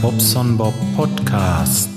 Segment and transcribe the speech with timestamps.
[0.00, 1.88] Bobson Bob Podcast.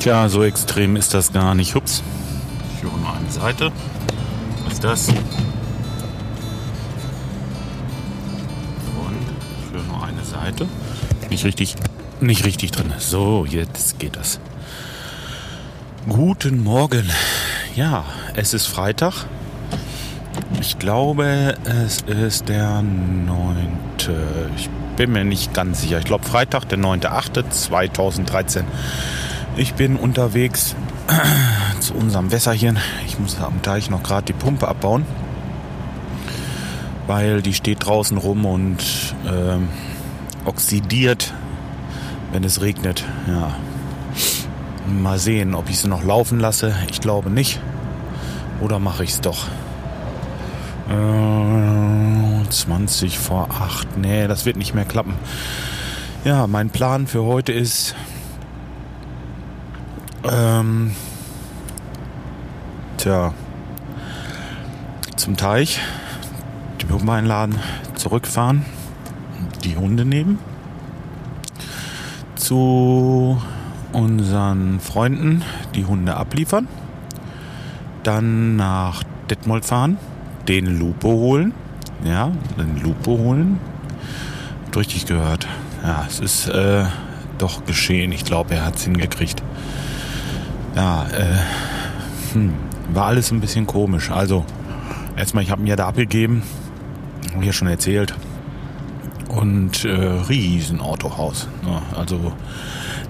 [0.00, 1.74] Tja, so extrem ist das gar nicht.
[1.74, 2.02] Hups.
[2.76, 3.72] Ich höre nur eine Seite.
[4.64, 5.08] Was ist das?
[5.08, 5.16] Und
[9.66, 10.66] ich höre nur eine Seite.
[11.30, 11.76] Nicht richtig,
[12.20, 12.92] nicht richtig drin.
[12.98, 14.40] So, jetzt geht das.
[16.08, 17.08] Guten Morgen.
[17.76, 19.26] Ja, es ist Freitag.
[20.66, 23.68] Ich glaube, es ist der 9.
[24.56, 25.98] Ich bin mir nicht ganz sicher.
[25.98, 28.64] Ich glaube, Freitag, der 9.8.2013.
[29.58, 30.74] Ich bin unterwegs
[31.80, 32.78] zu unserem Wässerchen.
[33.06, 35.04] Ich muss am Teich noch gerade die Pumpe abbauen,
[37.06, 38.82] weil die steht draußen rum und
[39.26, 39.68] ähm,
[40.46, 41.34] oxidiert,
[42.32, 43.04] wenn es regnet.
[43.28, 43.54] Ja.
[44.88, 46.74] Mal sehen, ob ich sie noch laufen lasse.
[46.90, 47.60] Ich glaube nicht.
[48.62, 49.46] Oder mache ich es doch?
[50.86, 53.98] 20 vor 8.
[53.98, 55.14] Nee, das wird nicht mehr klappen.
[56.24, 57.94] Ja, mein Plan für heute ist,
[60.30, 60.94] ähm,
[62.96, 63.34] tja,
[65.16, 65.80] zum Teich,
[66.80, 67.58] die Pumpe einladen,
[67.94, 68.64] zurückfahren,
[69.64, 70.38] die Hunde nehmen,
[72.36, 73.40] zu
[73.92, 75.42] unseren Freunden
[75.74, 76.68] die Hunde abliefern,
[78.02, 79.98] dann nach Detmold fahren,
[80.48, 81.52] den Lupo holen.
[82.04, 83.58] Ja, den Lupo holen.
[84.64, 85.46] Habt richtig gehört.
[85.82, 86.84] Ja, es ist äh,
[87.38, 88.12] doch geschehen.
[88.12, 89.42] Ich glaube, er hat es hingekriegt.
[90.74, 92.54] Ja, äh, hm,
[92.92, 94.10] war alles ein bisschen komisch.
[94.10, 94.44] Also,
[95.16, 96.42] erstmal, ich habe ihn ja da abgegeben.
[97.32, 98.14] Habe ich ja schon erzählt.
[99.28, 101.48] Und äh, riesen Autohaus.
[101.66, 102.32] Ja, also,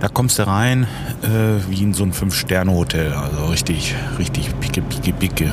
[0.01, 0.87] da kommst du rein
[1.23, 3.13] äh, wie in so ein Fünf-Sterne-Hotel.
[3.13, 5.53] Also richtig, richtig picke, picke, picke.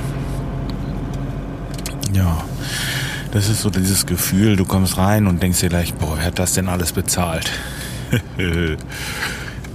[2.14, 2.44] Ja,
[3.32, 6.40] das ist so dieses Gefühl, du kommst rein und denkst dir gleich, boah, wer hat
[6.40, 7.50] das denn alles bezahlt?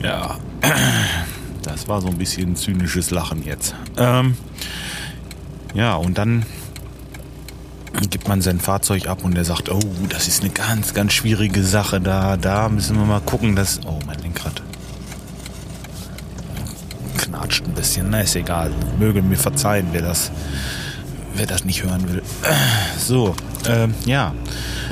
[0.03, 0.37] ja,
[1.63, 3.75] das war so ein bisschen zynisches Lachen jetzt.
[3.97, 4.37] Ähm,
[5.75, 6.45] ja, und dann
[8.11, 11.63] gibt man sein Fahrzeug ab und er sagt, oh, das ist eine ganz, ganz schwierige
[11.63, 12.01] Sache.
[12.01, 13.81] Da, da müssen wir mal gucken, dass.
[13.87, 14.63] Oh, mein Lenkrad.
[17.17, 18.71] Knatscht ein bisschen, na ist egal.
[18.99, 20.31] Möge mir verzeihen, wer das
[21.37, 22.23] wer das nicht hören will.
[22.99, 23.35] So,
[23.69, 24.35] ähm, ja,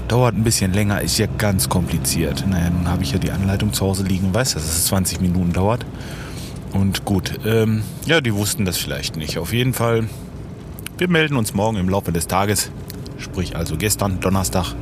[0.08, 2.44] dauert ein bisschen länger, ist ja ganz kompliziert.
[2.46, 5.52] Naja, nun habe ich ja die Anleitung zu Hause liegen, weiß, dass es 20 Minuten
[5.52, 5.84] dauert.
[6.72, 9.38] Und gut, ähm, ja, die wussten das vielleicht nicht.
[9.38, 10.08] Auf jeden Fall,
[10.98, 12.70] wir melden uns morgen im Laufe des Tages,
[13.18, 14.74] sprich also gestern, Donnerstag,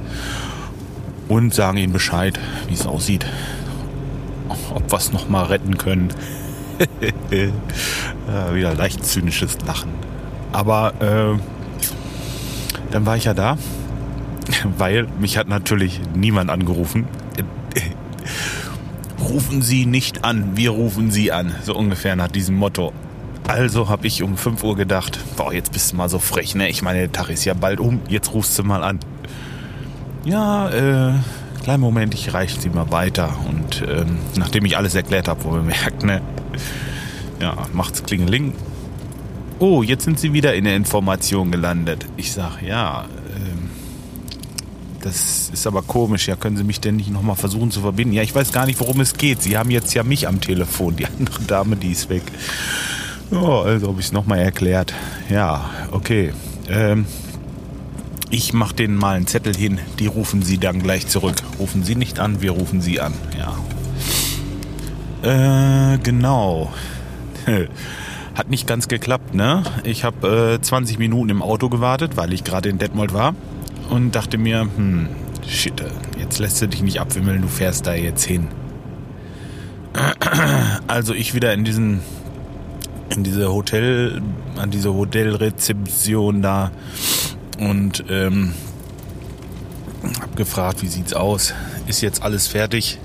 [1.29, 3.27] und sagen ihnen Bescheid, wie es aussieht.
[4.75, 6.09] Ob wir es nochmal retten können.
[8.53, 9.91] wieder leicht zynisches Lachen.
[10.53, 11.39] Aber äh,
[12.91, 13.57] dann war ich ja da,
[14.79, 17.07] weil mich hat natürlich niemand angerufen.
[19.21, 21.55] rufen Sie nicht an, wir rufen Sie an.
[21.63, 22.93] So ungefähr nach diesem Motto.
[23.49, 26.69] Also habe ich um 5 Uhr gedacht, boah, jetzt bist du mal so frech, ne?
[26.69, 29.01] Ich meine, der Tag ist ja bald um, jetzt rufst du mal an.
[30.25, 31.15] Ja, äh,
[31.63, 33.35] kleinen Moment, ich reiche sie mal weiter.
[33.49, 36.21] Und ähm, nachdem ich alles erklärt habe, wo man merkt, ne?
[37.41, 38.55] Ja, macht's Klingeling,
[39.63, 42.07] oh, jetzt sind Sie wieder in der Information gelandet.
[42.17, 43.05] Ich sage, ja,
[43.37, 43.71] ähm,
[45.01, 46.27] das ist aber komisch.
[46.27, 48.13] Ja, können Sie mich denn nicht nochmal versuchen zu verbinden?
[48.13, 49.41] Ja, ich weiß gar nicht, worum es geht.
[49.41, 50.97] Sie haben jetzt ja mich am Telefon.
[50.97, 52.25] Die andere Dame, die ist weg.
[53.31, 54.93] Ja, also habe ich es nochmal erklärt.
[55.31, 56.33] Ja, okay.
[56.69, 57.07] Ähm,
[58.31, 59.79] ich mache denen mal einen Zettel hin.
[59.99, 61.37] Die rufen Sie dann gleich zurück.
[61.59, 63.15] Rufen Sie nicht an, wir rufen Sie an.
[63.39, 63.55] Ja.
[65.95, 66.73] Äh, genau.
[68.35, 69.63] Hat nicht ganz geklappt, ne?
[69.85, 73.35] Ich habe äh, 20 Minuten im Auto gewartet, weil ich gerade in Detmold war
[73.91, 75.09] und dachte mir, hm,
[75.47, 75.83] shit,
[76.19, 78.49] jetzt lässt du dich nicht abwimmeln, du fährst da jetzt hin.
[80.87, 82.01] Also ich wieder in diesen
[83.11, 84.23] in diese Hotel
[84.57, 86.71] an diese Hotelrezeption da
[87.59, 88.53] und ähm,
[90.21, 91.55] hab gefragt, wie sieht's aus?
[91.87, 92.99] Ist jetzt alles fertig?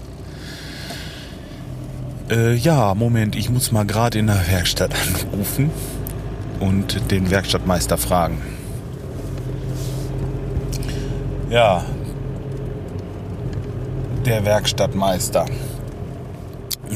[2.29, 5.71] Äh, ja, Moment, ich muss mal gerade in der Werkstatt anrufen
[6.59, 8.41] und den Werkstattmeister fragen.
[11.49, 11.85] Ja,
[14.25, 15.45] der Werkstattmeister.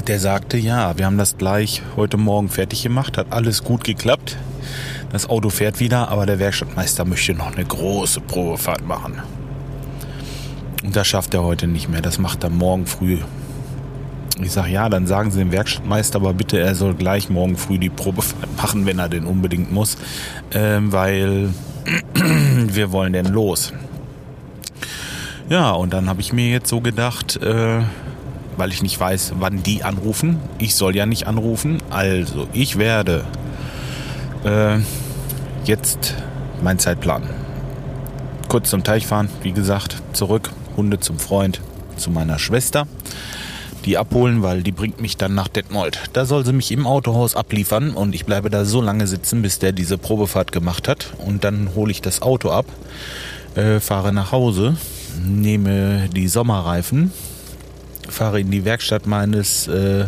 [0.05, 4.35] Der sagte, ja, wir haben das gleich heute Morgen fertig gemacht, hat alles gut geklappt.
[5.13, 9.21] Das Auto fährt wieder, aber der Werkstattmeister möchte noch eine große Probefahrt machen.
[10.83, 12.01] Und das schafft er heute nicht mehr.
[12.01, 13.19] Das macht er morgen früh
[14.43, 17.77] ich sage, ja, dann sagen Sie dem Werkstattmeister aber bitte, er soll gleich morgen früh
[17.77, 19.97] die Probefahrt machen, wenn er denn unbedingt muss,
[20.53, 21.49] ähm, weil
[22.13, 23.73] wir wollen denn los.
[25.49, 27.81] Ja, und dann habe ich mir jetzt so gedacht, äh,
[28.57, 30.39] weil ich nicht weiß, wann die anrufen.
[30.59, 31.79] Ich soll ja nicht anrufen.
[31.89, 33.25] Also, ich werde
[34.45, 34.77] äh,
[35.65, 36.15] jetzt
[36.61, 37.23] meinen Zeitplan.
[38.47, 41.61] Kurz zum Teich fahren, wie gesagt, zurück, Hunde zum Freund,
[41.97, 42.87] zu meiner Schwester.
[43.85, 45.99] Die abholen, weil die bringt mich dann nach Detmold.
[46.13, 49.59] Da soll sie mich im Autohaus abliefern und ich bleibe da so lange sitzen, bis
[49.59, 51.13] der diese Probefahrt gemacht hat.
[51.17, 52.65] Und dann hole ich das Auto ab,
[53.55, 54.77] äh, fahre nach Hause,
[55.25, 57.11] nehme die Sommerreifen,
[58.07, 60.05] fahre in die Werkstatt meines äh,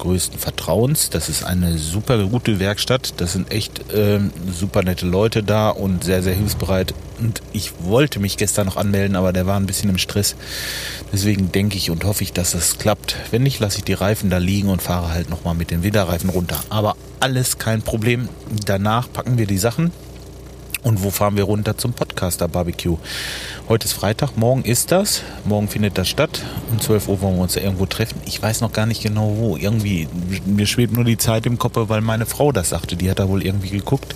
[0.00, 1.10] größten Vertrauens.
[1.10, 3.14] Das ist eine super gute Werkstatt.
[3.18, 4.20] Das sind echt äh,
[4.52, 6.92] super nette Leute da und sehr, sehr hilfsbereit.
[7.18, 10.34] Und ich wollte mich gestern noch anmelden, aber der war ein bisschen im Stress.
[11.12, 13.16] Deswegen denke ich und hoffe ich, dass es klappt.
[13.30, 16.30] Wenn nicht, lasse ich die Reifen da liegen und fahre halt nochmal mit den Winterreifen
[16.30, 16.58] runter.
[16.70, 18.28] Aber alles kein Problem.
[18.66, 19.92] Danach packen wir die Sachen
[20.82, 22.96] und wo fahren wir runter zum Podcaster Barbecue?
[23.68, 25.22] Heute ist Freitag, morgen ist das.
[25.44, 26.42] Morgen findet das statt.
[26.70, 28.20] Um 12 Uhr wollen wir uns irgendwo treffen.
[28.24, 29.56] Ich weiß noch gar nicht genau wo.
[29.56, 30.08] Irgendwie,
[30.46, 32.96] mir schwebt nur die Zeit im Kopf, weil meine Frau das sagte.
[32.96, 34.14] Die hat da wohl irgendwie geguckt.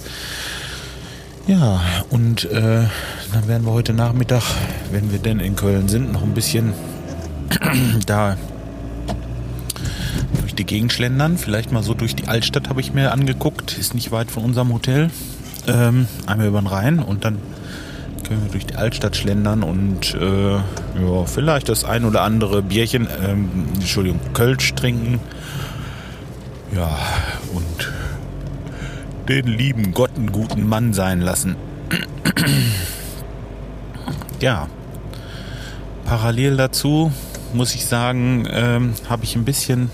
[1.47, 2.85] Ja, und äh,
[3.33, 4.43] dann werden wir heute Nachmittag,
[4.91, 6.73] wenn wir denn in Köln sind, noch ein bisschen
[8.07, 8.39] da
[10.41, 11.37] durch die Gegend schlendern.
[11.37, 13.77] Vielleicht mal so durch die Altstadt habe ich mir angeguckt.
[13.77, 15.11] Ist nicht weit von unserem Hotel
[15.67, 17.39] ähm, einmal über den Rhein und dann
[18.25, 23.07] können wir durch die Altstadt schlendern und äh, ja, vielleicht das ein oder andere Bierchen,
[23.23, 25.21] ähm, Entschuldigung, Kölsch trinken.
[26.75, 26.99] Ja,
[27.53, 27.93] und
[29.29, 31.57] den lieben Gott einen guten Mann sein lassen.
[34.41, 34.67] ja,
[36.05, 37.13] parallel dazu
[37.53, 39.91] muss ich sagen, ähm, habe ich ein bisschen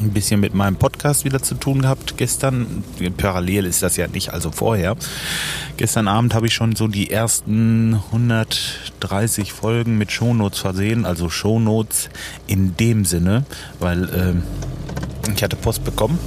[0.00, 2.82] ein bisschen mit meinem Podcast wieder zu tun gehabt gestern.
[3.16, 4.96] Parallel ist das ja nicht, also vorher.
[5.76, 12.08] Gestern Abend habe ich schon so die ersten 130 Folgen mit Shownotes versehen, also Shownotes
[12.46, 13.44] in dem Sinne,
[13.78, 16.18] weil äh, ich hatte Post bekommen.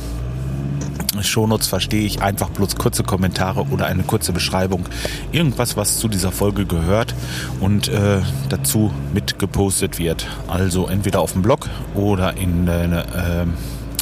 [1.28, 4.86] Shownotes verstehe ich einfach bloß kurze Kommentare oder eine kurze Beschreibung.
[5.32, 7.14] Irgendwas, was zu dieser Folge gehört
[7.60, 10.28] und äh, dazu mit gepostet wird.
[10.48, 13.44] Also entweder auf dem Blog oder in, äh,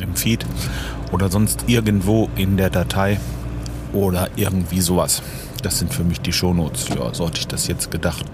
[0.02, 0.46] im Feed
[1.12, 3.20] oder sonst irgendwo in der Datei
[3.94, 5.22] oder irgendwie sowas.
[5.62, 6.90] Das sind für mich die Shownotes.
[6.90, 8.26] Ja, so hatte ich das jetzt gedacht.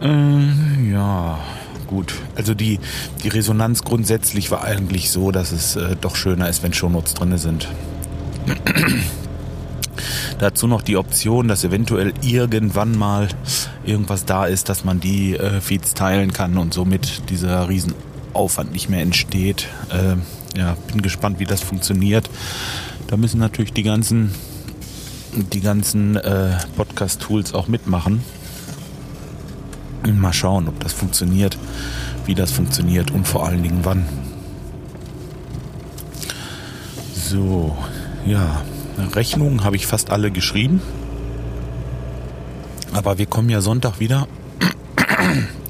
[0.00, 1.38] Äh, ja,
[1.86, 2.14] gut.
[2.36, 2.78] Also die,
[3.22, 7.36] die Resonanz grundsätzlich war eigentlich so, dass es äh, doch schöner ist, wenn Shownotes drin
[7.38, 7.68] sind.
[10.38, 13.28] Dazu noch die Option, dass eventuell irgendwann mal
[13.84, 18.88] irgendwas da ist, dass man die äh, Feeds teilen kann und somit dieser Riesenaufwand nicht
[18.88, 19.68] mehr entsteht.
[19.90, 20.16] Äh,
[20.58, 22.28] ja, bin gespannt, wie das funktioniert.
[23.06, 24.34] Da müssen natürlich die ganzen,
[25.52, 28.22] die ganzen äh, Podcast-Tools auch mitmachen.
[30.12, 31.56] Mal schauen, ob das funktioniert,
[32.26, 34.04] wie das funktioniert und vor allen Dingen wann.
[37.14, 37.74] So,
[38.26, 38.62] ja,
[39.14, 40.80] Rechnungen habe ich fast alle geschrieben.
[42.92, 44.28] Aber wir kommen ja Sonntag wieder.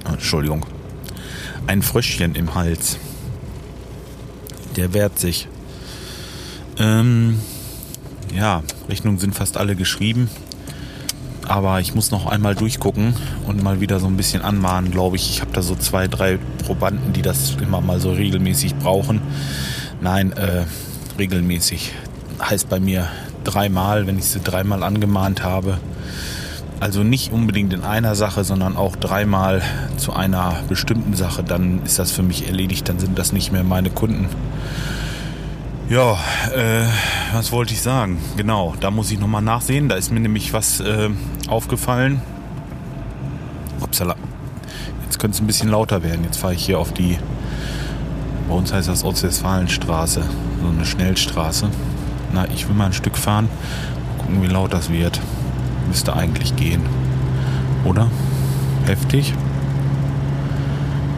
[0.05, 0.65] Entschuldigung.
[1.67, 2.99] Ein Fröschchen im Hals.
[4.77, 5.49] Der wehrt sich.
[6.79, 7.41] Ähm,
[8.35, 10.29] ja, Rechnungen sind fast alle geschrieben.
[11.47, 13.15] Aber ich muss noch einmal durchgucken
[13.47, 15.31] und mal wieder so ein bisschen anmahnen, glaube ich.
[15.31, 19.21] Ich habe da so zwei, drei Probanden, die das immer mal so regelmäßig brauchen.
[20.01, 20.65] Nein, äh,
[21.19, 21.93] regelmäßig
[22.41, 23.09] heißt bei mir
[23.45, 25.79] dreimal, wenn ich sie dreimal angemahnt habe.
[26.81, 29.63] Also nicht unbedingt in einer Sache, sondern auch dreimal
[29.97, 33.65] zu einer bestimmten Sache, dann ist das für mich erledigt, dann sind das nicht mehr
[33.65, 34.29] meine Kunden.
[35.89, 36.13] Ja,
[36.55, 36.87] äh,
[37.35, 38.19] was wollte ich sagen?
[38.37, 39.91] Genau, da muss ich nochmal nachsehen.
[39.91, 41.11] Da ist mir nämlich was äh,
[41.47, 42.23] aufgefallen.
[43.81, 44.17] Upsala.
[45.05, 46.25] Jetzt könnte es ein bisschen lauter werden.
[46.25, 47.19] Jetzt fahre ich hier auf die,
[48.49, 50.23] bei uns heißt das Ostwestfalenstraße,
[50.63, 51.69] so eine Schnellstraße.
[52.35, 53.49] Na, ich will mal ein Stück fahren.
[54.09, 55.21] Mal gucken, wie laut das wird.
[55.87, 56.83] Müsste eigentlich gehen.
[57.85, 58.11] Oder?
[58.87, 59.33] Heftig?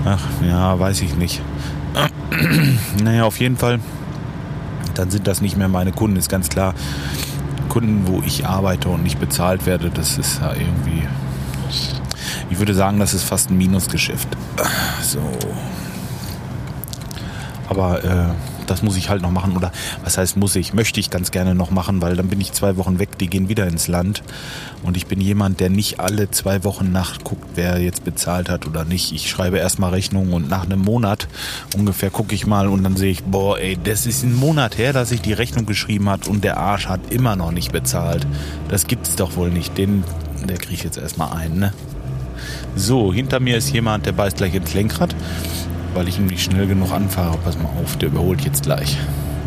[0.05, 1.41] Ach, ja, weiß ich nicht.
[3.03, 3.81] naja, auf jeden Fall.
[4.95, 6.75] Dann sind das nicht mehr meine Kunden, ist ganz klar.
[7.71, 11.09] Kunden, wo ich arbeite und nicht bezahlt werde, das ist ja irgendwie.
[12.51, 14.29] Ich würde sagen, das ist fast ein Minusgeschäft.
[15.03, 15.21] So.
[17.69, 18.29] Aber äh,
[18.71, 19.57] das muss ich halt noch machen.
[19.57, 19.73] Oder
[20.05, 20.75] was heißt muss ich?
[20.75, 23.49] Möchte ich ganz gerne noch machen, weil dann bin ich zwei Wochen weg, die gehen
[23.49, 24.23] wieder ins Land.
[24.83, 28.85] Und ich bin jemand, der nicht alle zwei Wochen nachguckt, wer jetzt bezahlt hat oder
[28.85, 29.13] nicht.
[29.13, 31.29] Ich schreibe erstmal Rechnungen und nach einem Monat
[31.77, 34.93] ungefähr gucke ich mal und dann sehe ich, boah, ey, das ist ein Monat her,
[34.93, 38.27] dass ich die Rechnung geschrieben hat und der Arsch hat immer noch nicht bezahlt.
[38.69, 39.77] Das gibt's doch wohl nicht.
[39.79, 40.05] Den,
[40.49, 41.73] der kriege ich jetzt erstmal ein, ne?
[42.75, 45.15] So, hinter mir ist jemand, der beißt gleich ins Lenkrad,
[45.97, 47.39] weil ich ihn nicht schnell genug anfahre.
[47.39, 48.99] Pass mal auf, der überholt jetzt gleich.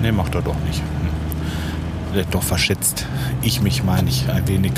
[0.02, 0.80] Ne, macht er doch nicht.
[0.80, 2.14] Hm.
[2.16, 3.06] Der hat doch verschätzt.
[3.44, 4.74] Ich mich meine ich ein wenig.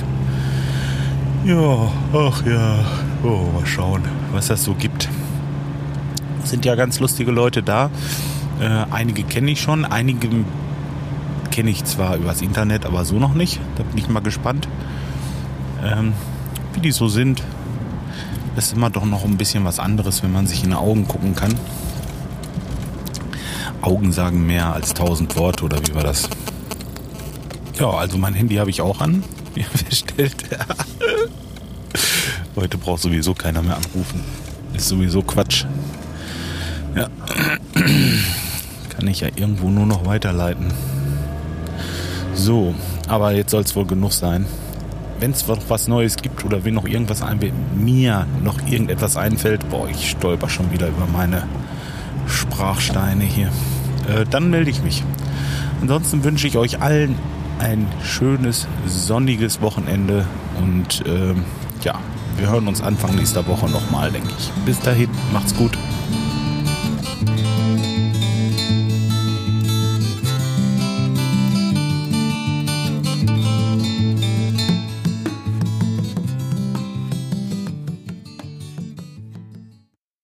[1.46, 2.86] Ja, ach ja.
[3.24, 5.08] Oh, mal schauen, was das so gibt.
[6.44, 7.90] Sind ja ganz lustige Leute da.
[8.60, 10.28] Äh, einige kenne ich schon, einige
[11.52, 13.62] kenne ich zwar übers Internet, aber so noch nicht.
[13.78, 14.68] Da bin ich mal gespannt,
[15.84, 16.14] ähm,
[16.74, 17.42] wie die so sind.
[18.56, 21.36] Ist immer doch noch ein bisschen was anderes, wenn man sich in die Augen gucken
[21.36, 21.56] kann.
[23.82, 26.30] Augen sagen mehr als tausend Worte oder wie war das?
[27.80, 29.24] Ja, also mein Handy habe ich auch an,
[29.56, 30.36] wie feststellt.
[32.56, 34.24] Heute braucht sowieso keiner mehr anrufen.
[34.74, 35.66] Ist sowieso Quatsch.
[36.96, 37.08] Ja.
[38.90, 40.72] Kann ich ja irgendwo nur noch weiterleiten.
[42.36, 42.76] So,
[43.08, 44.46] aber jetzt soll es wohl genug sein.
[45.22, 49.70] Wenn es noch was Neues gibt oder wenn noch irgendwas einfällt, mir noch irgendetwas einfällt,
[49.70, 51.44] boah, ich stolper schon wieder über meine
[52.26, 53.52] Sprachsteine hier,
[54.10, 55.04] äh, dann melde ich mich.
[55.80, 57.20] Ansonsten wünsche ich euch allen
[57.60, 60.26] ein schönes, sonniges Wochenende
[60.60, 61.36] und äh,
[61.84, 62.00] ja,
[62.38, 64.50] wir hören uns Anfang nächster Woche nochmal, denke ich.
[64.66, 65.78] Bis dahin, macht's gut.